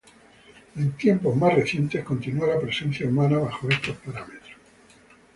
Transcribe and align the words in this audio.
En 0.77 0.93
tiempos 0.97 1.35
más 1.35 1.53
recientes 1.53 2.03
continúa 2.03 2.47
la 2.47 2.59
presencia 2.59 3.07
humana 3.07 3.37
bajo 3.37 3.69
estos 3.69 3.95
parámetros. 3.97 4.53